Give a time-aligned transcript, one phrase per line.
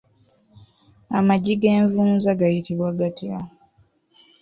[1.17, 3.37] Amagi g'envunza gayitibwa gatya?